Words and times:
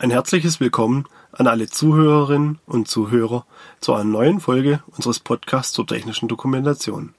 Ein 0.00 0.12
herzliches 0.12 0.60
Willkommen 0.60 1.06
an 1.32 1.48
alle 1.48 1.66
Zuhörerinnen 1.66 2.60
und 2.66 2.86
Zuhörer 2.86 3.44
zu 3.80 3.94
einer 3.94 4.04
neuen 4.04 4.38
Folge 4.38 4.80
unseres 4.96 5.18
Podcasts 5.18 5.72
zur 5.72 5.88
technischen 5.88 6.28
Dokumentation. 6.28 7.14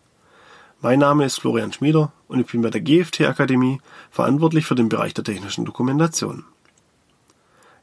Mein 0.79 0.99
Name 0.99 1.25
ist 1.25 1.41
Florian 1.41 1.73
Schmieder 1.73 2.13
und 2.29 2.39
ich 2.39 2.47
bin 2.47 2.61
bei 2.61 2.69
der 2.69 2.79
GFT 2.79 3.23
Akademie 3.23 3.81
verantwortlich 4.09 4.65
für 4.65 4.75
den 4.75 4.87
Bereich 4.87 5.13
der 5.13 5.25
technischen 5.25 5.65
Dokumentation. 5.65 6.45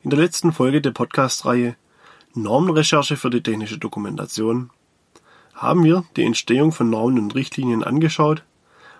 In 0.02 0.08
der 0.08 0.18
letzten 0.18 0.52
Folge 0.52 0.80
der 0.80 0.92
Podcast-Reihe 0.92 1.76
Normenrecherche 2.32 3.18
für 3.18 3.28
die 3.28 3.42
technische 3.42 3.76
Dokumentation 3.76 4.70
haben 5.52 5.84
wir 5.84 6.04
die 6.16 6.24
Entstehung 6.24 6.72
von 6.72 6.88
Normen 6.88 7.18
und 7.18 7.34
Richtlinien 7.34 7.84
angeschaut 7.84 8.44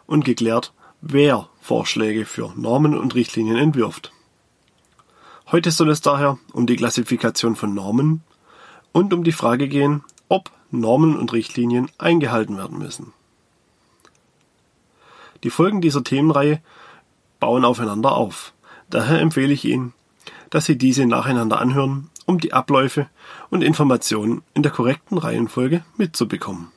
und 0.06 0.26
geklärt, 0.26 0.74
wer 1.00 1.48
Vorschläge 1.62 2.26
für 2.26 2.52
Normen 2.54 2.98
und 2.98 3.14
Richtlinien 3.14 3.56
entwirft. 3.56 4.12
Heute 5.52 5.70
soll 5.70 5.90
es 5.90 6.00
daher 6.00 6.38
um 6.52 6.66
die 6.66 6.74
Klassifikation 6.74 7.54
von 7.54 7.72
Normen 7.72 8.22
und 8.90 9.14
um 9.14 9.22
die 9.22 9.30
Frage 9.30 9.68
gehen, 9.68 10.02
ob 10.28 10.50
Normen 10.72 11.16
und 11.16 11.32
Richtlinien 11.32 11.88
eingehalten 11.98 12.56
werden 12.56 12.78
müssen. 12.78 13.12
Die 15.44 15.50
Folgen 15.50 15.80
dieser 15.80 16.02
Themenreihe 16.02 16.60
bauen 17.38 17.64
aufeinander 17.64 18.16
auf. 18.16 18.54
Daher 18.90 19.20
empfehle 19.20 19.52
ich 19.52 19.64
Ihnen, 19.64 19.92
dass 20.50 20.64
Sie 20.64 20.76
diese 20.76 21.06
nacheinander 21.06 21.60
anhören, 21.60 22.10
um 22.24 22.40
die 22.40 22.52
Abläufe 22.52 23.08
und 23.48 23.62
Informationen 23.62 24.42
in 24.52 24.64
der 24.64 24.72
korrekten 24.72 25.16
Reihenfolge 25.16 25.84
mitzubekommen. 25.96 26.72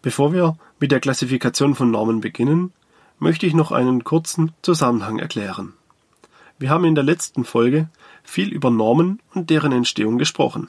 Bevor 0.00 0.32
wir 0.32 0.56
mit 0.78 0.92
der 0.92 1.00
Klassifikation 1.00 1.74
von 1.74 1.90
Normen 1.90 2.20
beginnen, 2.20 2.72
möchte 3.18 3.46
ich 3.46 3.54
noch 3.54 3.72
einen 3.72 4.04
kurzen 4.04 4.52
Zusammenhang 4.62 5.18
erklären. 5.18 5.74
Wir 6.60 6.68
haben 6.68 6.84
in 6.84 6.94
der 6.94 7.04
letzten 7.04 7.44
Folge 7.46 7.88
viel 8.22 8.52
über 8.52 8.70
Normen 8.70 9.22
und 9.32 9.48
deren 9.48 9.72
Entstehung 9.72 10.18
gesprochen. 10.18 10.68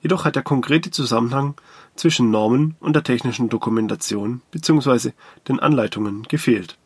Jedoch 0.00 0.24
hat 0.24 0.36
der 0.36 0.42
konkrete 0.42 0.90
Zusammenhang 0.90 1.54
zwischen 1.96 2.30
Normen 2.30 2.76
und 2.80 2.96
der 2.96 3.02
technischen 3.02 3.50
Dokumentation 3.50 4.40
bzw. 4.52 5.10
den 5.48 5.60
Anleitungen 5.60 6.22
gefehlt. 6.22 6.78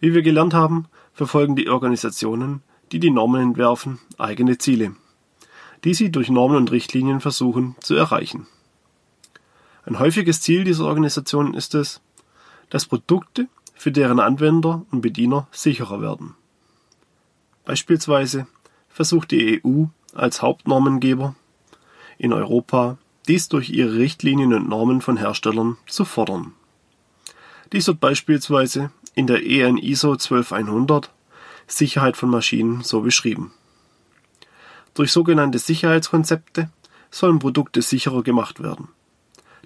Wie 0.00 0.14
wir 0.14 0.22
gelernt 0.22 0.54
haben, 0.54 0.86
verfolgen 1.12 1.54
die 1.54 1.68
Organisationen, 1.68 2.62
die 2.92 2.98
die 2.98 3.10
Normen 3.10 3.42
entwerfen, 3.42 3.98
eigene 4.16 4.56
Ziele, 4.56 4.96
die 5.84 5.92
sie 5.92 6.10
durch 6.10 6.30
Normen 6.30 6.56
und 6.56 6.72
Richtlinien 6.72 7.20
versuchen 7.20 7.76
zu 7.80 7.94
erreichen. 7.94 8.46
Ein 9.84 9.98
häufiges 9.98 10.40
Ziel 10.40 10.64
dieser 10.64 10.86
Organisationen 10.86 11.52
ist 11.52 11.74
es, 11.74 12.00
dass 12.70 12.86
Produkte 12.86 13.48
für 13.74 13.92
deren 13.92 14.18
Anwender 14.18 14.86
und 14.90 15.02
Bediener 15.02 15.46
sicherer 15.52 16.00
werden. 16.00 16.36
Beispielsweise 17.64 18.46
versucht 18.88 19.30
die 19.30 19.62
EU 19.64 19.84
als 20.14 20.42
Hauptnormengeber 20.42 21.34
in 22.18 22.32
Europa 22.32 22.98
dies 23.26 23.48
durch 23.48 23.70
ihre 23.70 23.94
Richtlinien 23.94 24.52
und 24.52 24.68
Normen 24.68 25.00
von 25.00 25.16
Herstellern 25.16 25.78
zu 25.86 26.04
fordern. 26.04 26.52
Dies 27.72 27.86
wird 27.86 28.00
beispielsweise 28.00 28.90
in 29.14 29.26
der 29.26 29.44
EN 29.44 29.78
ISO 29.78 30.16
12100 30.16 31.10
Sicherheit 31.66 32.16
von 32.16 32.28
Maschinen 32.28 32.82
so 32.82 33.00
beschrieben. 33.00 33.52
Durch 34.92 35.10
sogenannte 35.10 35.58
Sicherheitskonzepte 35.58 36.70
sollen 37.10 37.38
Produkte 37.38 37.82
sicherer 37.82 38.22
gemacht 38.22 38.62
werden. 38.62 38.88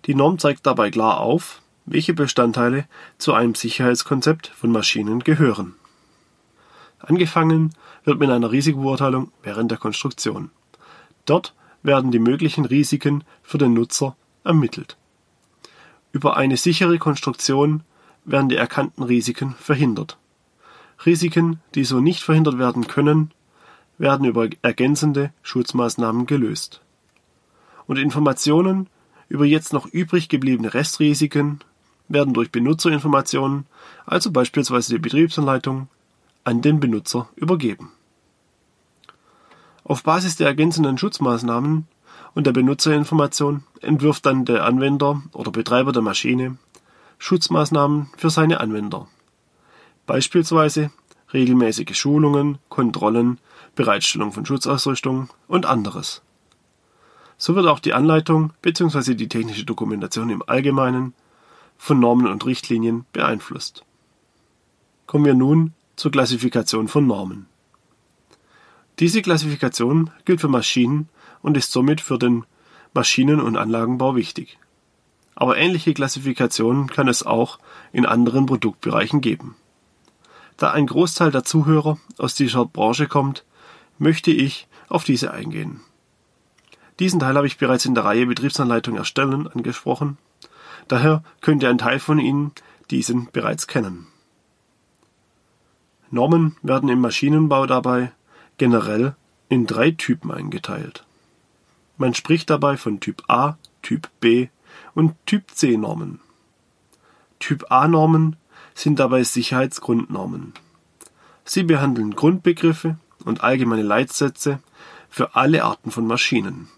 Die 0.07 0.15
Norm 0.15 0.39
zeigt 0.39 0.67
dabei 0.67 0.91
klar 0.91 1.19
auf, 1.19 1.61
welche 1.87 2.15
Bestandteile 2.15 2.87
zu 3.19 3.35
einem 3.35 3.55
Sicherheitskonzept 3.55 4.49
von 4.49 4.71
Maschinen 4.71 5.21
gehören. 5.21 5.75
Angefangen 7.01 7.75
wird 8.09 8.20
mit 8.20 8.31
einer 8.31 8.51
Risikobeurteilung 8.51 9.31
während 9.42 9.70
der 9.70 9.77
Konstruktion. 9.77 10.51
Dort 11.27 11.55
werden 11.83 12.11
die 12.11 12.19
möglichen 12.19 12.65
Risiken 12.65 13.23
für 13.42 13.59
den 13.59 13.75
Nutzer 13.75 14.17
ermittelt. 14.45 14.97
Über 16.10 16.38
eine 16.38 16.56
sichere 16.56 16.97
Konstruktion 16.97 17.83
werden 18.25 18.49
die 18.49 18.56
erkannten 18.56 19.03
Risiken 19.03 19.55
verhindert. 19.60 20.16
Risiken, 21.05 21.60
die 21.75 21.84
so 21.84 22.00
nicht 22.00 22.22
verhindert 22.22 22.59
werden 22.59 22.87
können, 22.87 23.31
werden 23.99 24.27
über 24.27 24.49
ergänzende 24.62 25.31
Schutzmaßnahmen 25.43 26.25
gelöst. 26.25 26.81
Und 27.87 27.99
Informationen 27.99 28.88
über 29.28 29.44
jetzt 29.44 29.75
noch 29.75 29.84
übrig 29.84 30.31
gebliebene 30.31 30.72
Restrisiken 30.72 31.60
werden 32.09 32.33
durch 32.33 32.50
Benutzerinformationen, 32.50 33.66
also 34.06 34.31
beispielsweise 34.31 34.94
die 34.94 34.99
Betriebsanleitung, 34.99 35.88
an 36.44 36.62
den 36.62 36.81
Benutzer 36.81 37.28
übergeben. 37.37 37.93
Auf 39.88 40.03
Basis 40.03 40.37
der 40.37 40.49
ergänzenden 40.49 40.99
Schutzmaßnahmen 40.99 41.87
und 42.34 42.47
der 42.47 42.53
Benutzerinformation 42.53 43.65
entwirft 43.81 44.26
dann 44.26 44.44
der 44.44 44.66
Anwender 44.66 45.22
oder 45.32 45.50
Betreiber 45.50 45.93
der 45.93 46.03
Maschine 46.03 46.59
Schutzmaßnahmen 47.16 48.10
für 48.15 48.28
seine 48.28 48.60
Anwender. 48.60 49.09
Beispielsweise 50.04 50.91
regelmäßige 51.32 51.97
Schulungen, 51.97 52.59
Kontrollen, 52.69 53.38
Bereitstellung 53.77 54.32
von 54.32 54.44
Schutzausrüstung 54.44 55.31
und 55.47 55.65
anderes. 55.65 56.21
So 57.38 57.54
wird 57.54 57.66
auch 57.66 57.81
die 57.81 57.94
Anleitung 57.94 58.53
bzw. 58.60 59.15
die 59.15 59.28
technische 59.28 59.65
Dokumentation 59.65 60.28
im 60.28 60.43
Allgemeinen 60.47 61.15
von 61.78 61.98
Normen 61.98 62.27
und 62.27 62.44
Richtlinien 62.44 63.06
beeinflusst. 63.15 63.87
Kommen 65.06 65.25
wir 65.25 65.34
nun 65.34 65.72
zur 65.97 66.10
Klassifikation 66.10 66.88
von 66.88 67.06
Normen. 67.06 67.47
Diese 68.98 69.22
Klassifikation 69.22 70.10
gilt 70.25 70.41
für 70.41 70.48
Maschinen 70.48 71.09
und 71.41 71.56
ist 71.56 71.70
somit 71.70 72.00
für 72.00 72.19
den 72.19 72.44
Maschinen- 72.94 73.41
und 73.41 73.56
Anlagenbau 73.56 74.16
wichtig. 74.16 74.59
Aber 75.36 75.56
ähnliche 75.56 75.94
Klassifikationen 75.94 76.88
kann 76.88 77.06
es 77.06 77.22
auch 77.22 77.60
in 77.92 78.06
anderen 78.06 78.47
Produktbereichen 78.47 79.20
geben. 79.20 79.56
Da 80.56 80.72
ein 80.72 80.86
Großteil 80.86 81.31
der 81.31 81.44
Zuhörer 81.44 81.98
aus 82.19 82.34
dieser 82.34 82.64
Branche 82.66 83.06
kommt, 83.06 83.44
möchte 83.98 84.32
ich 84.32 84.66
auf 84.88 85.04
diese 85.04 85.30
eingehen. 85.30 85.80
Diesen 86.98 87.20
Teil 87.20 87.36
habe 87.36 87.47
ich 87.47 87.59
bereits 87.59 87.84
in 87.84 87.94
der 87.94 88.04
Reihe 88.04 88.26
Betriebsanleitung 88.26 88.97
erstellen 88.97 89.47
angesprochen. 89.47 90.19
Daher 90.88 91.22
könnte 91.41 91.69
ein 91.69 91.78
Teil 91.78 92.00
von 92.00 92.19
Ihnen 92.19 92.50
diesen 92.91 93.30
bereits 93.30 93.69
kennen. 93.69 94.09
Normen 96.10 96.56
werden 96.62 96.88
im 96.88 97.00
Maschinenbau 97.00 97.66
dabei 97.66 98.10
generell 98.59 99.15
in 99.49 99.67
drei 99.67 99.93
Typen 99.93 100.31
eingeteilt. 100.31 101.05
Man 101.97 102.15
spricht 102.15 102.51
dabei 102.51 102.77
von 102.77 103.01
Typ 103.01 103.23
A, 103.29 103.57
Typ 103.83 104.09
B 104.21 104.49
und 104.95 105.15
Typ 105.27 105.51
C 105.53 105.77
Normen. 105.77 106.21
Typ 107.41 107.71
A 107.71 107.89
Normen 107.89 108.37
sind 108.75 108.99
dabei 108.99 109.25
Sicherheitsgrundnormen. 109.25 110.53
Sie 111.45 111.63
behandeln 111.63 112.15
Grundbegriffe 112.15 112.99
und 113.25 113.43
allgemeine 113.43 113.83
Leitsätze 113.83 114.61
für 115.09 115.35
alle 115.35 115.65
Arten 115.65 115.91
von 115.91 116.07
Maschinen. 116.07 116.69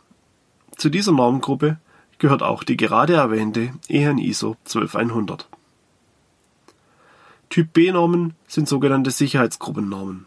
Zu 0.77 0.89
dieser 0.89 1.13
Normgruppe 1.13 1.79
gehört 2.19 2.43
auch 2.43 2.63
die 2.63 2.77
gerade 2.77 3.15
erwähnte 3.15 3.73
EN 3.89 4.19
ISO 4.19 4.57
12100. 4.65 5.49
Typ 7.49 7.73
B-Normen 7.73 8.35
sind 8.47 8.69
sogenannte 8.69 9.11
Sicherheitsgruppennormen. 9.11 10.25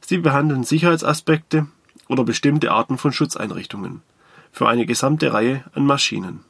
Sie 0.00 0.18
behandeln 0.18 0.64
Sicherheitsaspekte 0.64 1.66
oder 2.08 2.24
bestimmte 2.24 2.70
Arten 2.70 2.98
von 2.98 3.12
Schutzeinrichtungen 3.12 4.02
für 4.52 4.68
eine 4.68 4.86
gesamte 4.86 5.32
Reihe 5.32 5.64
an 5.74 5.84
Maschinen. 5.84 6.40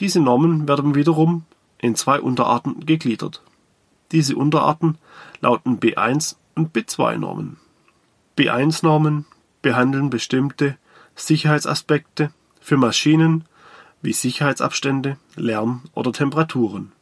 Diese 0.00 0.20
Normen 0.20 0.68
werden 0.68 0.94
wiederum 0.94 1.44
in 1.78 1.94
zwei 1.94 2.20
Unterarten 2.20 2.84
gegliedert. 2.86 3.42
Diese 4.12 4.36
Unterarten 4.36 4.98
lauten 5.40 5.80
B1 5.80 6.36
und 6.54 6.74
B2 6.74 7.18
Normen. 7.18 7.56
B1 8.38 8.84
Normen 8.84 9.26
behandeln 9.62 10.10
bestimmte 10.10 10.76
Sicherheitsaspekte 11.14 12.30
für 12.60 12.76
Maschinen 12.76 13.44
wie 14.02 14.12
Sicherheitsabstände, 14.12 15.16
Lärm 15.34 15.82
oder 15.94 16.12
Temperaturen. 16.12 16.92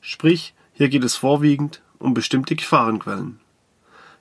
Sprich, 0.00 0.54
hier 0.74 0.88
geht 0.88 1.04
es 1.04 1.16
vorwiegend 1.16 1.82
um 1.98 2.14
bestimmte 2.14 2.54
Gefahrenquellen. 2.56 3.40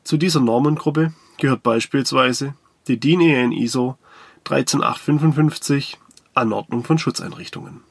Zu 0.04 0.18
dieser 0.18 0.40
Normengruppe 0.40 1.14
gehört 1.38 1.64
beispielsweise 1.64 2.56
die 2.88 3.00
DIN 3.00 3.22
EN 3.22 3.52
ISO 3.52 3.98
13855 4.44 5.98
Anordnung 6.34 6.84
von 6.84 6.98
Schutzeinrichtungen. 6.98 7.82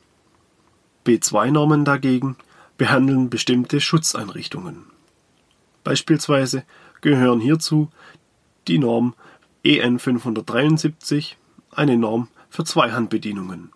B2-Normen 1.07 1.85
dagegen 1.85 2.37
behandeln 2.77 3.31
bestimmte 3.31 3.81
Schutzeinrichtungen. 3.81 4.87
Beispielsweise 5.85 6.65
gehören 7.01 7.41
hierzu 7.41 7.91
die 8.69 8.79
Norm 8.79 9.15
EN 9.63 9.99
573, 9.99 11.37
eine 11.71 11.97
Norm 11.97 12.29
für 12.49 12.65
Zweihandbedienungen, 12.65 13.71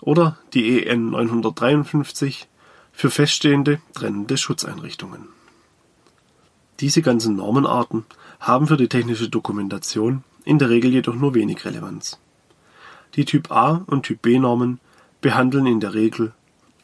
oder 0.00 0.38
die 0.52 0.86
EN 0.86 1.10
953, 1.10 2.48
für 2.92 3.10
feststehende 3.10 3.80
trennende 3.92 4.36
Schutzeinrichtungen. 4.36 5.28
Diese 6.80 7.02
ganzen 7.02 7.36
Normenarten 7.36 8.04
haben 8.40 8.66
für 8.66 8.76
die 8.76 8.88
technische 8.88 9.28
Dokumentation 9.28 10.24
in 10.44 10.58
der 10.58 10.70
Regel 10.70 10.92
jedoch 10.92 11.14
nur 11.14 11.34
wenig 11.34 11.64
Relevanz. 11.64 12.18
Die 13.14 13.24
Typ 13.24 13.52
A 13.52 13.82
und 13.86 14.02
Typ 14.02 14.22
B 14.22 14.38
Normen 14.38 14.80
behandeln 15.20 15.66
in 15.66 15.80
der 15.80 15.94
Regel 15.94 16.32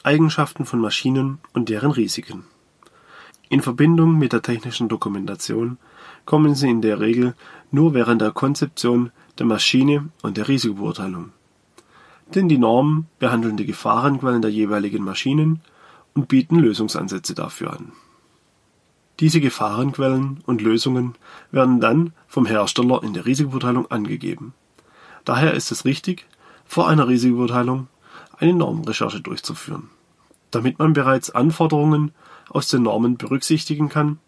Eigenschaften 0.03 0.65
von 0.65 0.81
Maschinen 0.81 1.39
und 1.53 1.69
deren 1.69 1.91
Risiken. 1.91 2.45
In 3.49 3.63
Verbindung 3.63 4.17
mit 4.17 4.33
der 4.33 4.43
technischen 4.43 4.89
Dokumentation 4.89 5.77
kommen 6.25 6.55
sie 6.55 6.71
in 6.71 6.83
der 6.83 7.01
Regel 7.01 7.35
nur 7.73 7.93
während 7.93 8.23
der 8.23 8.31
Konzeption 8.31 9.11
der 9.39 9.47
Maschine 9.47 10.09
und 10.23 10.37
der 10.37 10.47
Risikobeurteilung. 10.47 11.33
Denn 12.35 12.49
die 12.49 12.59
Normen 12.59 13.09
behandeln 13.19 13.57
die 13.57 13.67
Gefahrenquellen 13.67 14.41
der 14.41 14.53
jeweiligen 14.53 15.03
Maschinen 15.03 15.61
und 16.15 16.29
bieten 16.29 16.61
Lösungsansätze 16.61 17.35
dafür 17.35 17.73
an. 17.73 17.93
Diese 19.21 19.41
Gefahrenquellen 19.41 20.41
und 20.47 20.63
Lösungen 20.63 21.15
werden 21.51 21.79
dann 21.79 22.13
vom 22.27 22.47
Hersteller 22.47 23.03
in 23.03 23.13
der 23.13 23.27
Risikobeurteilung 23.27 23.91
angegeben. 23.91 24.55
Daher 25.27 25.53
ist 25.53 25.71
es 25.71 25.85
richtig, 25.85 26.27
vor 26.65 26.89
einer 26.89 27.07
Risikobeurteilung 27.07 27.89
eine 28.39 28.55
Normenrecherche 28.55 29.21
durchzuführen, 29.21 29.91
damit 30.51 30.79
man 30.79 30.95
bereits 30.95 31.29
Anforderungen 31.29 32.13
aus 32.49 32.69
den 32.69 32.85
Normen 32.85 33.19
berücksichtigen 33.19 33.91
kann 33.91 34.19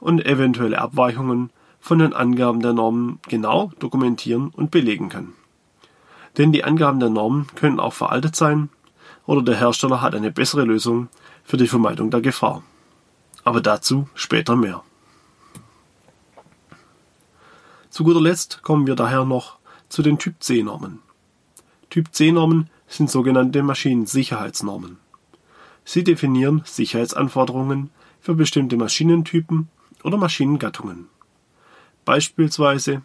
und 0.00 0.26
eventuelle 0.26 0.80
Abweichungen 0.80 1.50
von 1.78 2.00
den 2.00 2.12
Angaben 2.12 2.60
der 2.60 2.72
Normen 2.72 3.20
genau 3.28 3.70
dokumentieren 3.78 4.48
und 4.48 4.72
belegen 4.72 5.08
kann. 5.08 5.34
Denn 6.36 6.50
die 6.50 6.64
Angaben 6.64 6.98
der 6.98 7.10
Normen 7.10 7.46
können 7.54 7.78
auch 7.78 7.92
veraltet 7.92 8.34
sein 8.34 8.70
oder 9.24 9.42
der 9.42 9.56
Hersteller 9.56 10.02
hat 10.02 10.16
eine 10.16 10.32
bessere 10.32 10.64
Lösung 10.64 11.08
für 11.44 11.56
die 11.56 11.68
Vermeidung 11.68 12.10
der 12.10 12.20
Gefahr. 12.20 12.64
Aber 13.46 13.60
dazu 13.60 14.08
später 14.16 14.56
mehr. 14.56 14.82
Zu 17.90 18.02
guter 18.02 18.20
Letzt 18.20 18.64
kommen 18.64 18.88
wir 18.88 18.96
daher 18.96 19.24
noch 19.24 19.58
zu 19.88 20.02
den 20.02 20.18
Typ 20.18 20.42
C 20.42 20.64
Normen. 20.64 20.98
Typ 21.88 22.12
C 22.12 22.32
Normen 22.32 22.68
sind 22.88 23.08
sogenannte 23.08 23.62
Maschinensicherheitsnormen. 23.62 24.98
Sie 25.84 26.02
definieren 26.02 26.62
Sicherheitsanforderungen 26.64 27.90
für 28.20 28.34
bestimmte 28.34 28.76
Maschinentypen 28.76 29.68
oder 30.02 30.16
Maschinengattungen. 30.16 31.06
Beispielsweise 32.04 33.02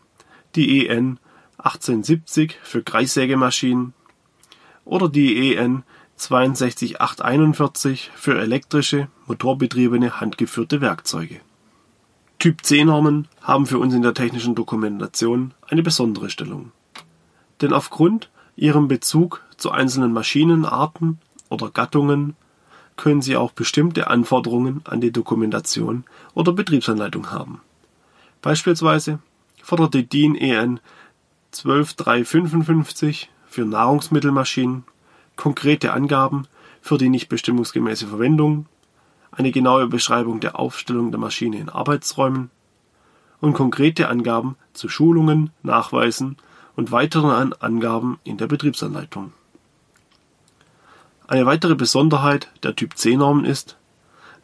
die 0.55 0.87
EN 0.87 1.19
1870 1.59 2.57
für 2.63 2.81
Kreissägemaschinen 2.81 3.93
oder 4.85 5.07
die 5.07 5.53
EN 5.53 5.83
62841 6.21 8.11
für 8.13 8.39
elektrische, 8.39 9.07
motorbetriebene 9.25 10.21
handgeführte 10.21 10.79
Werkzeuge. 10.79 11.41
Typ 12.37 12.63
C-Normen 12.63 13.27
haben 13.41 13.65
für 13.65 13.79
uns 13.79 13.95
in 13.95 14.03
der 14.03 14.13
technischen 14.13 14.53
Dokumentation 14.53 15.55
eine 15.67 15.81
besondere 15.81 16.29
Stellung. 16.29 16.71
Denn 17.61 17.73
aufgrund 17.73 18.29
ihrem 18.55 18.87
Bezug 18.87 19.43
zu 19.57 19.71
einzelnen 19.71 20.13
Maschinenarten 20.13 21.19
oder 21.49 21.71
Gattungen 21.71 22.35
können 22.97 23.23
sie 23.23 23.35
auch 23.35 23.51
bestimmte 23.51 24.07
Anforderungen 24.07 24.81
an 24.83 25.01
die 25.01 25.11
Dokumentation 25.11 26.03
oder 26.35 26.53
Betriebsanleitung 26.53 27.31
haben. 27.31 27.61
Beispielsweise 28.43 29.17
fordert 29.63 29.95
die 29.95 30.07
DIN 30.07 30.35
EN 30.35 30.79
12355 31.51 33.31
für 33.47 33.65
Nahrungsmittelmaschinen 33.65 34.83
konkrete 35.35 35.93
Angaben 35.93 36.47
für 36.81 36.97
die 36.97 37.09
nicht 37.09 37.29
bestimmungsgemäße 37.29 38.07
Verwendung, 38.07 38.65
eine 39.31 39.51
genaue 39.51 39.87
Beschreibung 39.87 40.39
der 40.39 40.59
Aufstellung 40.59 41.11
der 41.11 41.19
Maschine 41.19 41.57
in 41.57 41.69
Arbeitsräumen 41.69 42.51
und 43.39 43.53
konkrete 43.53 44.07
Angaben 44.07 44.55
zu 44.73 44.89
Schulungen, 44.89 45.51
Nachweisen 45.63 46.37
und 46.75 46.91
weiteren 46.91 47.53
Angaben 47.53 48.19
in 48.23 48.37
der 48.37 48.47
Betriebsanleitung. 48.47 49.33
Eine 51.27 51.45
weitere 51.45 51.75
Besonderheit 51.75 52.49
der 52.63 52.75
Typ 52.75 52.97
C-Normen 52.97 53.45
ist, 53.45 53.77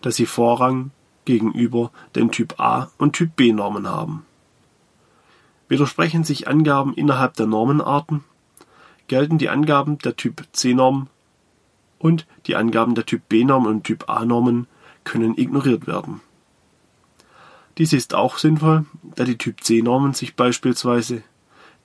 dass 0.02 0.16
sie 0.16 0.26
Vorrang 0.26 0.92
gegenüber 1.26 1.92
den 2.16 2.32
Typ 2.32 2.60
A 2.60 2.90
und 2.98 3.14
Typ 3.14 3.36
B-Normen 3.36 3.88
haben. 3.88 4.26
Widersprechen 5.68 6.24
sich 6.24 6.48
Angaben 6.48 6.94
innerhalb 6.94 7.34
der 7.34 7.46
Normenarten, 7.46 8.24
gelten 9.08 9.38
die 9.38 9.50
Angaben 9.50 9.98
der 10.00 10.16
Typ 10.16 10.44
C-Norm 10.52 11.08
und 12.00 12.26
die 12.46 12.56
Angaben 12.56 12.96
der 12.96 13.06
Typ 13.06 13.28
B-Norm 13.30 13.66
und 13.66 13.84
Typ 13.84 14.10
A-Normen 14.10 14.68
können 15.04 15.38
ignoriert 15.38 15.88
werden. 15.88 16.22
Dies 17.78 17.94
ist 17.94 18.16
auch 18.16 18.38
sinnvoll, 18.38 18.86
da 19.16 19.24
die 19.24 19.38
Typ 19.38 19.64
C-Normen 19.64 20.14
sich 20.14 20.36
beispielsweise 20.36 21.24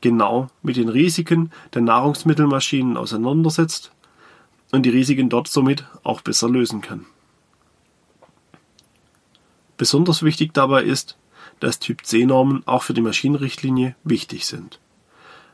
genau 0.00 0.48
mit 0.62 0.76
den 0.76 0.88
Risiken 0.88 1.52
der 1.74 1.82
Nahrungsmittelmaschinen 1.82 2.96
auseinandersetzt 2.96 3.92
und 4.72 4.84
die 4.84 4.90
Risiken 4.90 5.28
dort 5.28 5.48
somit 5.48 5.84
auch 6.02 6.22
besser 6.22 6.48
lösen 6.48 6.80
kann. 6.80 7.06
Besonders 9.76 10.22
wichtig 10.22 10.54
dabei 10.54 10.82
ist, 10.82 11.16
dass 11.60 11.78
Typ 11.78 12.04
C-Normen 12.04 12.66
auch 12.66 12.82
für 12.82 12.94
die 12.94 13.00
Maschinenrichtlinie 13.00 13.94
wichtig 14.04 14.46
sind. 14.46 14.80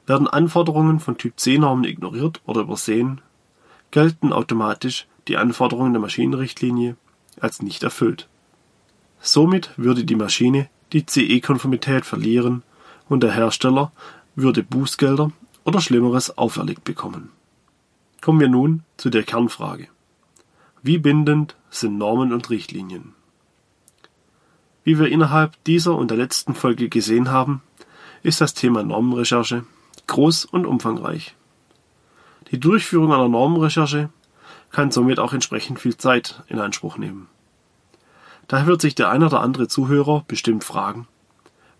Werden 0.08 0.26
Anforderungen 0.26 1.00
von 1.00 1.18
Typ 1.18 1.38
C-Normen 1.38 1.84
ignoriert 1.84 2.40
oder 2.46 2.62
übersehen, 2.62 3.20
gelten 3.90 4.32
automatisch 4.32 5.06
die 5.28 5.36
Anforderungen 5.36 5.92
der 5.92 6.00
Maschinenrichtlinie 6.00 6.96
als 7.38 7.60
nicht 7.60 7.82
erfüllt. 7.82 8.26
Somit 9.20 9.70
würde 9.76 10.04
die 10.04 10.16
Maschine 10.16 10.70
die 10.94 11.04
CE-Konformität 11.04 12.06
verlieren 12.06 12.62
und 13.10 13.22
der 13.22 13.32
Hersteller 13.32 13.92
würde 14.34 14.62
Bußgelder 14.62 15.30
oder 15.64 15.80
Schlimmeres 15.82 16.38
auferlegt 16.38 16.84
bekommen. 16.84 17.28
Kommen 18.22 18.40
wir 18.40 18.48
nun 18.48 18.84
zu 18.96 19.10
der 19.10 19.24
Kernfrage. 19.24 19.88
Wie 20.82 20.96
bindend 20.96 21.54
sind 21.68 21.98
Normen 21.98 22.32
und 22.32 22.48
Richtlinien? 22.48 23.12
Wie 24.84 24.98
wir 24.98 25.08
innerhalb 25.08 25.62
dieser 25.64 25.96
und 25.96 26.10
der 26.10 26.16
letzten 26.16 26.54
Folge 26.54 26.88
gesehen 26.88 27.30
haben, 27.30 27.60
ist 28.22 28.40
das 28.40 28.54
Thema 28.54 28.82
Normenrecherche 28.82 29.64
groß 30.08 30.44
und 30.46 30.66
umfangreich. 30.66 31.36
Die 32.50 32.58
Durchführung 32.58 33.12
einer 33.12 33.28
Normenrecherche 33.28 34.10
kann 34.70 34.90
somit 34.90 35.18
auch 35.20 35.32
entsprechend 35.32 35.78
viel 35.78 35.96
Zeit 35.96 36.42
in 36.48 36.58
Anspruch 36.58 36.98
nehmen. 36.98 37.28
Daher 38.48 38.66
wird 38.66 38.80
sich 38.80 38.94
der 38.94 39.10
ein 39.10 39.22
oder 39.22 39.40
andere 39.40 39.68
Zuhörer 39.68 40.24
bestimmt 40.26 40.64
fragen, 40.64 41.06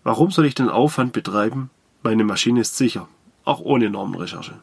warum 0.03 0.31
soll 0.31 0.45
ich 0.45 0.55
den 0.55 0.69
Aufwand 0.69 1.13
betreiben? 1.13 1.71
Meine 2.03 2.23
Maschine 2.23 2.61
ist 2.61 2.77
sicher, 2.77 3.07
auch 3.43 3.59
ohne 3.59 3.89
Normenrecherche. 3.89 4.59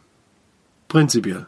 Prinzipiell. 0.88 1.46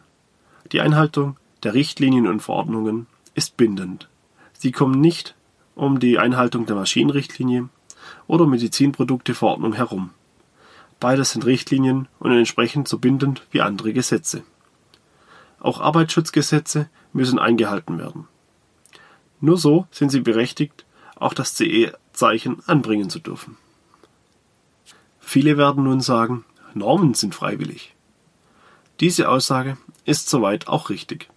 Die 0.72 0.80
Einhaltung 0.80 1.36
der 1.62 1.74
Richtlinien 1.74 2.26
und 2.26 2.40
Verordnungen 2.40 3.06
ist 3.34 3.56
bindend. 3.56 4.08
Sie 4.52 4.72
kommen 4.72 5.00
nicht 5.00 5.34
um 5.74 6.00
die 6.00 6.18
Einhaltung 6.18 6.66
der 6.66 6.74
Maschinenrichtlinie 6.74 7.68
oder 8.26 8.46
Medizinprodukteverordnung 8.46 9.72
herum. 9.72 10.10
Beides 11.00 11.30
sind 11.30 11.46
Richtlinien 11.46 12.08
und 12.18 12.32
entsprechend 12.32 12.88
so 12.88 12.98
bindend 12.98 13.46
wie 13.50 13.60
andere 13.60 13.92
Gesetze. 13.92 14.42
Auch 15.60 15.80
Arbeitsschutzgesetze 15.80 16.88
müssen 17.12 17.38
eingehalten 17.38 17.98
werden. 17.98 18.26
Nur 19.40 19.58
so 19.58 19.86
sind 19.90 20.10
sie 20.10 20.20
berechtigt, 20.20 20.84
auch 21.16 21.34
das 21.34 21.54
CE-Zeichen 21.54 22.62
anbringen 22.66 23.10
zu 23.10 23.18
dürfen. 23.20 23.56
Viele 25.20 25.56
werden 25.56 25.84
nun 25.84 26.00
sagen, 26.00 26.44
Normen 26.74 27.14
sind 27.14 27.34
freiwillig. 27.34 27.94
Diese 29.00 29.28
Aussage 29.28 29.76
ist 30.04 30.28
soweit 30.28 30.68
auch 30.68 30.90
richtig. 30.90 31.28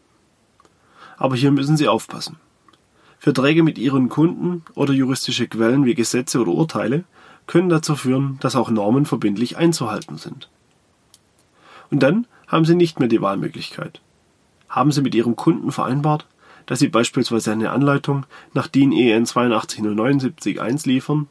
Aber 1.18 1.36
hier 1.36 1.51
müssen 1.51 1.77
Sie 1.77 1.88
aufpassen. 1.88 2.38
Verträge 3.20 3.62
mit 3.62 3.77
Ihren 3.77 4.10
Kunden 4.10 4.63
oder 4.74 4.94
juristische 4.94 5.48
Quellen 5.48 5.86
wie 5.86 5.94
Gesetze 5.94 6.39
oder 6.39 6.51
Urteile 6.51 7.03
können 7.48 7.70
dazu 7.70 7.96
führen, 7.96 8.38
dass 8.40 8.56
auch 8.56 8.70
Normen 8.70 9.06
verbindlich 9.06 9.58
einzuhalten 9.58 10.18
sind. 10.18 10.50
Und 11.90 12.02
dann 12.02 12.28
haben 12.48 12.66
Sie 12.66 12.76
nicht 12.76 13.00
mehr 13.00 13.10
die 13.10 13.22
Wahlmöglichkeit. 13.22 14.02
Haben 14.70 14.92
Sie 14.92 15.02
mit 15.02 15.16
Ihrem 15.16 15.36
Kunden 15.36 15.72
vereinbart, 15.72 16.26
dass 16.66 16.80
Sie 16.80 16.88
beispielsweise 16.88 17.52
eine 17.52 17.72
Anleitung 17.72 18.26
nach 18.54 18.68
DIN 18.68 18.92
EN 18.92 19.26
820971 19.26 20.86
liefern 20.86 21.28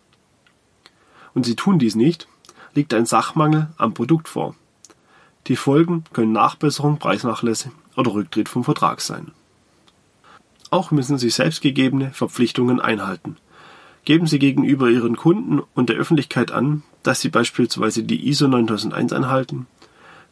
und 1.35 1.47
Sie 1.47 1.57
tun 1.57 1.79
dies 1.79 1.95
nicht, 1.95 2.29
liegt 2.75 2.93
ein 2.93 3.07
Sachmangel 3.07 3.69
am 3.79 3.95
Produkt 3.95 4.29
vor. 4.29 4.55
Die 5.47 5.57
Folgen 5.57 6.05
können 6.13 6.33
Nachbesserung, 6.33 6.99
Preisnachlässe 6.99 7.71
oder 7.97 8.13
Rücktritt 8.13 8.49
vom 8.49 8.65
Vertrag 8.65 9.01
sein. 9.01 9.33
Auch 10.71 10.91
müssen 10.91 11.19
Sie 11.19 11.31
selbstgegebene 11.31 12.13
Verpflichtungen 12.13 12.81
einhalten 12.81 13.37
Geben 14.05 14.27
Sie 14.27 14.39
gegenüber 14.39 14.89
Ihren 14.89 15.17
Kunden 15.17 15.61
und 15.75 15.89
der 15.89 15.97
Öffentlichkeit 15.97 16.53
an, 16.53 16.83
dass 17.03 17.21
Sie 17.21 17.29
beispielsweise 17.29 18.03
die 18.03 18.29
ISO 18.29 18.49
9001 18.49 19.13
einhalten, 19.13 19.67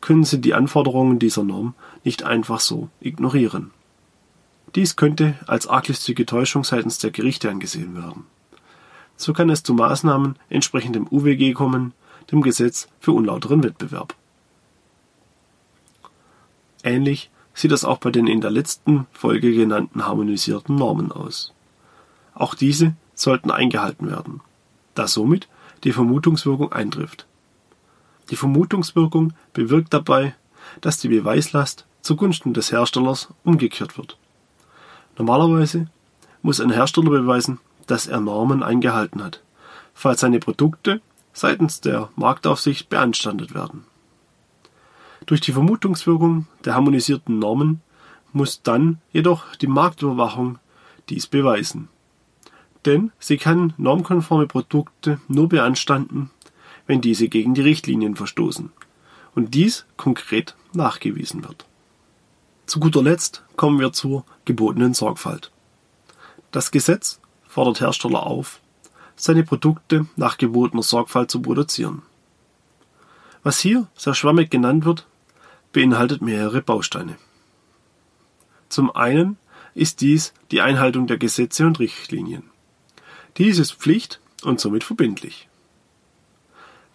können 0.00 0.24
Sie 0.24 0.40
die 0.40 0.54
Anforderungen 0.54 1.18
dieser 1.18 1.44
Norm 1.44 1.74
nicht 2.04 2.22
einfach 2.22 2.60
so 2.60 2.88
ignorieren. 3.00 3.70
Dies 4.74 4.96
könnte 4.96 5.34
als 5.46 5.66
arglistige 5.66 6.26
Täuschung 6.26 6.64
seitens 6.64 6.98
der 6.98 7.10
Gerichte 7.10 7.50
angesehen 7.50 7.94
werden. 7.94 8.26
so 9.16 9.32
kann 9.32 9.50
es 9.50 9.64
zu 9.64 9.74
Maßnahmen 9.74 10.36
entsprechend 10.48 10.94
dem 10.94 11.08
UWG 11.10 11.52
kommen, 11.52 11.92
dem 12.30 12.40
Gesetz 12.40 12.88
für 13.00 13.12
unlauteren 13.12 13.64
Wettbewerb. 13.64 14.14
Ähnlich 16.84 17.30
sieht 17.52 17.72
es 17.72 17.84
auch 17.84 17.98
bei 17.98 18.12
den 18.12 18.28
in 18.28 18.40
der 18.40 18.52
letzten 18.52 19.06
Folge 19.10 19.52
genannten 19.52 20.06
harmonisierten 20.06 20.76
Normen 20.76 21.10
aus. 21.10 21.52
Auch 22.34 22.54
diese 22.54 22.94
sollten 23.18 23.50
eingehalten 23.50 24.08
werden, 24.08 24.40
da 24.94 25.08
somit 25.08 25.48
die 25.84 25.92
Vermutungswirkung 25.92 26.72
eintrifft. 26.72 27.26
Die 28.30 28.36
Vermutungswirkung 28.36 29.32
bewirkt 29.52 29.92
dabei, 29.92 30.34
dass 30.80 30.98
die 30.98 31.08
Beweislast 31.08 31.86
zugunsten 32.02 32.54
des 32.54 32.70
Herstellers 32.70 33.28
umgekehrt 33.44 33.98
wird. 33.98 34.16
Normalerweise 35.16 35.88
muss 36.42 36.60
ein 36.60 36.70
Hersteller 36.70 37.10
beweisen, 37.10 37.58
dass 37.86 38.06
er 38.06 38.20
Normen 38.20 38.62
eingehalten 38.62 39.22
hat, 39.22 39.42
falls 39.94 40.20
seine 40.20 40.38
Produkte 40.38 41.00
seitens 41.32 41.80
der 41.80 42.10
Marktaufsicht 42.16 42.88
beanstandet 42.88 43.54
werden. 43.54 43.84
Durch 45.26 45.40
die 45.40 45.52
Vermutungswirkung 45.52 46.46
der 46.64 46.74
harmonisierten 46.74 47.38
Normen 47.38 47.80
muss 48.32 48.62
dann 48.62 48.98
jedoch 49.12 49.56
die 49.56 49.66
Marktüberwachung 49.66 50.58
dies 51.08 51.26
beweisen. 51.26 51.88
Denn 52.88 53.12
sie 53.18 53.36
kann 53.36 53.74
normkonforme 53.76 54.46
Produkte 54.46 55.20
nur 55.28 55.46
beanstanden, 55.50 56.30
wenn 56.86 57.02
diese 57.02 57.28
gegen 57.28 57.52
die 57.52 57.60
Richtlinien 57.60 58.16
verstoßen 58.16 58.72
und 59.34 59.52
dies 59.52 59.84
konkret 59.98 60.56
nachgewiesen 60.72 61.44
wird. 61.46 61.66
Zu 62.64 62.80
guter 62.80 63.02
Letzt 63.02 63.44
kommen 63.56 63.78
wir 63.78 63.92
zur 63.92 64.24
gebotenen 64.46 64.94
Sorgfalt. 64.94 65.50
Das 66.50 66.70
Gesetz 66.70 67.20
fordert 67.46 67.82
Hersteller 67.82 68.26
auf, 68.26 68.58
seine 69.16 69.44
Produkte 69.44 70.06
nach 70.16 70.38
gebotener 70.38 70.82
Sorgfalt 70.82 71.30
zu 71.30 71.42
produzieren. 71.42 72.00
Was 73.42 73.58
hier 73.58 73.86
sehr 73.96 74.14
schwammig 74.14 74.50
genannt 74.50 74.86
wird, 74.86 75.06
beinhaltet 75.74 76.22
mehrere 76.22 76.62
Bausteine. 76.62 77.18
Zum 78.70 78.90
einen 78.96 79.36
ist 79.74 80.00
dies 80.00 80.32
die 80.52 80.62
Einhaltung 80.62 81.06
der 81.06 81.18
Gesetze 81.18 81.66
und 81.66 81.80
Richtlinien. 81.80 82.44
Dies 83.36 83.58
ist 83.58 83.74
Pflicht 83.74 84.20
und 84.42 84.60
somit 84.60 84.84
verbindlich. 84.84 85.48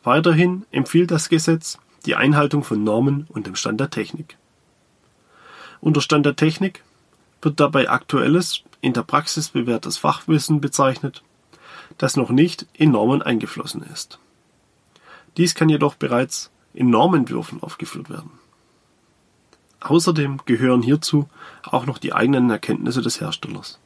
Weiterhin 0.03 0.65
empfiehlt 0.71 1.11
das 1.11 1.29
Gesetz 1.29 1.77
die 2.05 2.15
Einhaltung 2.15 2.63
von 2.63 2.83
Normen 2.83 3.27
und 3.29 3.47
dem 3.47 3.55
Stand 3.55 3.79
der 3.79 3.89
Technik. 3.89 4.37
Unter 5.79 6.01
Stand 6.01 6.25
der 6.25 6.35
Technik 6.35 6.83
wird 7.41 7.59
dabei 7.59 7.89
aktuelles, 7.89 8.63
in 8.81 8.93
der 8.93 9.03
Praxis 9.03 9.49
bewährtes 9.49 9.97
Fachwissen 9.97 10.59
bezeichnet, 10.59 11.23
das 11.97 12.17
noch 12.17 12.29
nicht 12.29 12.65
in 12.73 12.91
Normen 12.91 13.21
eingeflossen 13.21 13.83
ist. 13.83 14.19
Dies 15.37 15.55
kann 15.55 15.69
jedoch 15.69 15.95
bereits 15.95 16.51
in 16.73 16.89
Normentwürfen 16.89 17.61
aufgeführt 17.61 18.09
werden. 18.09 18.31
Außerdem 19.79 20.41
gehören 20.45 20.81
hierzu 20.81 21.27
auch 21.63 21.85
noch 21.85 21.97
die 21.97 22.13
eigenen 22.13 22.49
Erkenntnisse 22.49 23.01
des 23.01 23.19
Herstellers. 23.19 23.79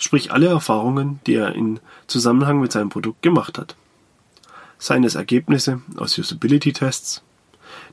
Sprich 0.00 0.32
alle 0.32 0.46
Erfahrungen, 0.46 1.20
die 1.26 1.34
er 1.34 1.54
in 1.54 1.78
Zusammenhang 2.06 2.58
mit 2.58 2.72
seinem 2.72 2.88
Produkt 2.88 3.20
gemacht 3.20 3.58
hat. 3.58 3.76
Seien 4.78 5.04
es 5.04 5.14
Ergebnisse 5.14 5.82
aus 5.98 6.16
Usability-Tests, 6.18 7.22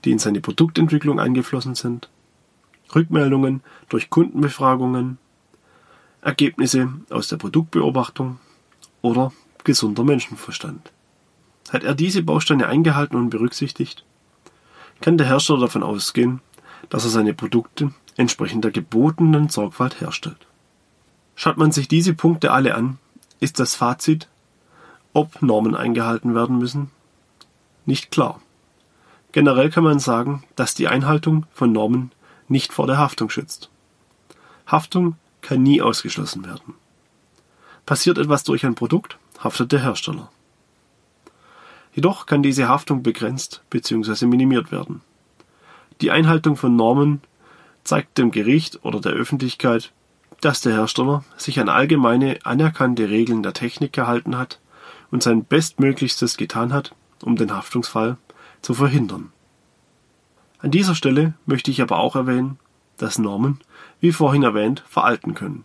die 0.05 0.11
in 0.11 0.17
seine 0.17 0.39
Produktentwicklung 0.39 1.19
eingeflossen 1.19 1.75
sind, 1.75 2.09
Rückmeldungen 2.95 3.61
durch 3.89 4.09
Kundenbefragungen, 4.09 5.17
Ergebnisse 6.21 6.93
aus 7.09 7.27
der 7.27 7.35
Produktbeobachtung 7.35 8.39
oder 9.01 9.33
gesunder 9.65 10.05
Menschenverstand. 10.05 10.93
Hat 11.71 11.83
er 11.83 11.93
diese 11.93 12.23
Bausteine 12.23 12.67
eingehalten 12.67 13.17
und 13.17 13.31
berücksichtigt, 13.31 14.05
kann 15.01 15.17
der 15.17 15.27
Hersteller 15.27 15.59
davon 15.59 15.83
ausgehen, 15.83 16.39
dass 16.87 17.03
er 17.03 17.09
seine 17.09 17.33
Produkte 17.33 17.91
entsprechend 18.15 18.63
der 18.63 18.71
gebotenen 18.71 19.49
Sorgfalt 19.49 19.99
herstellt. 19.99 20.46
Schaut 21.39 21.57
man 21.57 21.71
sich 21.71 21.87
diese 21.87 22.15
Punkte 22.15 22.51
alle 22.51 22.73
an, 22.73 22.97
ist 23.39 23.59
das 23.59 23.75
Fazit, 23.75 24.27
ob 25.13 25.43
Normen 25.43 25.75
eingehalten 25.75 26.33
werden 26.33 26.57
müssen, 26.57 26.89
nicht 27.85 28.09
klar. 28.09 28.41
Generell 29.33 29.69
kann 29.69 29.83
man 29.83 29.99
sagen, 29.99 30.43
dass 30.55 30.73
die 30.73 30.87
Einhaltung 30.87 31.45
von 31.53 31.71
Normen 31.71 32.11
nicht 32.47 32.73
vor 32.73 32.87
der 32.87 32.97
Haftung 32.97 33.29
schützt. 33.29 33.69
Haftung 34.65 35.15
kann 35.41 35.61
nie 35.61 35.79
ausgeschlossen 35.79 36.43
werden. 36.43 36.73
Passiert 37.85 38.17
etwas 38.17 38.43
durch 38.43 38.65
ein 38.65 38.73
Produkt, 38.73 39.19
haftet 39.39 39.71
der 39.71 39.83
Hersteller. 39.83 40.31
Jedoch 41.93 42.25
kann 42.25 42.41
diese 42.41 42.67
Haftung 42.67 43.03
begrenzt 43.03 43.61
bzw. 43.69 44.25
minimiert 44.25 44.71
werden. 44.71 45.01
Die 46.01 46.09
Einhaltung 46.09 46.57
von 46.57 46.75
Normen 46.75 47.21
zeigt 47.83 48.17
dem 48.17 48.31
Gericht 48.31 48.83
oder 48.83 48.99
der 48.99 49.11
Öffentlichkeit, 49.11 49.91
dass 50.41 50.61
der 50.61 50.73
Hersteller 50.73 51.23
sich 51.37 51.59
an 51.59 51.69
allgemeine 51.69 52.39
anerkannte 52.43 53.09
Regeln 53.09 53.43
der 53.43 53.53
Technik 53.53 53.93
gehalten 53.93 54.37
hat 54.37 54.59
und 55.11 55.23
sein 55.23 55.43
Bestmöglichstes 55.43 56.37
getan 56.37 56.73
hat, 56.73 56.93
um 57.23 57.35
den 57.35 57.55
Haftungsfall 57.55 58.17
zu 58.61 58.73
verhindern. 58.73 59.31
An 60.59 60.71
dieser 60.71 60.95
Stelle 60.95 61.33
möchte 61.45 61.71
ich 61.71 61.81
aber 61.81 61.99
auch 61.99 62.15
erwähnen, 62.15 62.59
dass 62.97 63.19
Normen 63.19 63.59
wie 63.99 64.11
vorhin 64.11 64.43
erwähnt, 64.43 64.83
veralten 64.87 65.33
können. 65.33 65.63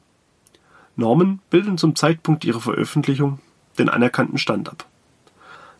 Normen 0.96 1.40
bilden 1.50 1.78
zum 1.78 1.96
Zeitpunkt 1.96 2.44
ihrer 2.44 2.60
Veröffentlichung 2.60 3.40
den 3.78 3.88
anerkannten 3.88 4.38
Stand 4.38 4.68
ab. 4.68 4.86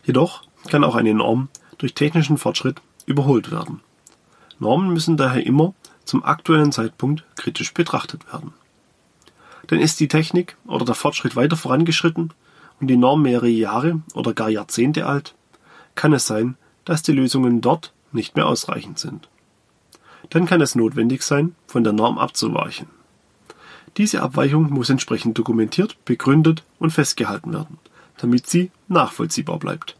Jedoch 0.03 0.43
kann 0.69 0.83
auch 0.83 0.95
eine 0.95 1.13
Norm 1.13 1.49
durch 1.77 1.93
technischen 1.93 2.37
Fortschritt 2.37 2.81
überholt 3.05 3.51
werden. 3.51 3.81
Normen 4.59 4.91
müssen 4.91 5.17
daher 5.17 5.45
immer 5.45 5.73
zum 6.05 6.23
aktuellen 6.23 6.71
Zeitpunkt 6.71 7.23
kritisch 7.35 7.73
betrachtet 7.73 8.31
werden. 8.31 8.53
Denn 9.69 9.79
ist 9.79 9.99
die 9.99 10.07
Technik 10.07 10.57
oder 10.65 10.85
der 10.85 10.95
Fortschritt 10.95 11.35
weiter 11.35 11.55
vorangeschritten 11.55 12.33
und 12.79 12.87
die 12.87 12.97
Norm 12.97 13.21
mehrere 13.21 13.47
Jahre 13.47 14.01
oder 14.13 14.33
gar 14.33 14.49
Jahrzehnte 14.49 15.05
alt, 15.05 15.35
kann 15.95 16.13
es 16.13 16.27
sein, 16.27 16.55
dass 16.85 17.01
die 17.01 17.13
Lösungen 17.13 17.61
dort 17.61 17.93
nicht 18.11 18.35
mehr 18.35 18.47
ausreichend 18.47 18.99
sind 18.99 19.29
dann 20.29 20.45
kann 20.45 20.61
es 20.61 20.75
notwendig 20.75 21.23
sein, 21.23 21.55
von 21.67 21.83
der 21.83 21.93
Norm 21.93 22.17
abzuweichen. 22.17 22.87
Diese 23.97 24.21
Abweichung 24.21 24.71
muss 24.71 24.89
entsprechend 24.89 25.37
dokumentiert, 25.37 26.03
begründet 26.05 26.63
und 26.79 26.91
festgehalten 26.91 27.53
werden, 27.53 27.77
damit 28.17 28.47
sie 28.47 28.71
nachvollziehbar 28.87 29.59
bleibt. 29.59 29.95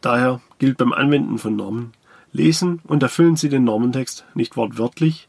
Daher 0.00 0.40
gilt 0.58 0.76
beim 0.76 0.92
Anwenden 0.92 1.38
von 1.38 1.56
Normen, 1.56 1.92
lesen 2.32 2.80
und 2.84 3.02
erfüllen 3.02 3.36
Sie 3.36 3.48
den 3.48 3.64
Normentext 3.64 4.26
nicht 4.34 4.56
wortwörtlich, 4.56 5.28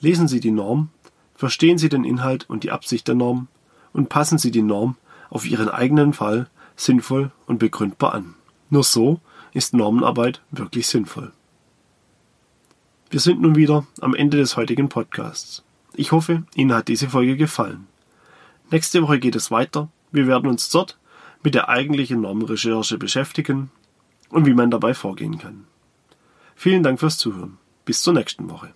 lesen 0.00 0.26
Sie 0.26 0.40
die 0.40 0.50
Norm, 0.50 0.90
verstehen 1.36 1.78
Sie 1.78 1.88
den 1.88 2.04
Inhalt 2.04 2.48
und 2.48 2.64
die 2.64 2.70
Absicht 2.70 3.06
der 3.08 3.14
Norm 3.14 3.48
und 3.92 4.08
passen 4.08 4.38
Sie 4.38 4.50
die 4.50 4.62
Norm 4.62 4.96
auf 5.30 5.46
Ihren 5.46 5.68
eigenen 5.68 6.12
Fall 6.12 6.48
sinnvoll 6.76 7.30
und 7.46 7.58
begründbar 7.58 8.14
an. 8.14 8.34
Nur 8.70 8.84
so 8.84 9.20
ist 9.52 9.74
Normenarbeit 9.74 10.42
wirklich 10.50 10.86
sinnvoll. 10.86 11.32
Wir 13.10 13.20
sind 13.20 13.40
nun 13.40 13.54
wieder 13.54 13.86
am 14.00 14.14
Ende 14.14 14.36
des 14.36 14.56
heutigen 14.56 14.88
Podcasts. 14.88 15.62
Ich 15.94 16.12
hoffe, 16.12 16.42
Ihnen 16.54 16.74
hat 16.74 16.88
diese 16.88 17.08
Folge 17.08 17.36
gefallen. 17.36 17.86
Nächste 18.70 19.02
Woche 19.02 19.18
geht 19.18 19.36
es 19.36 19.50
weiter. 19.50 19.88
Wir 20.10 20.26
werden 20.26 20.48
uns 20.48 20.68
dort 20.70 20.98
mit 21.42 21.54
der 21.54 21.68
eigentlichen 21.68 22.20
Normenrecherche 22.20 22.98
beschäftigen 22.98 23.70
und 24.28 24.44
wie 24.44 24.54
man 24.54 24.70
dabei 24.70 24.92
vorgehen 24.92 25.38
kann. 25.38 25.64
Vielen 26.56 26.82
Dank 26.82 26.98
fürs 26.98 27.18
Zuhören. 27.18 27.58
Bis 27.84 28.02
zur 28.02 28.14
nächsten 28.14 28.50
Woche. 28.50 28.72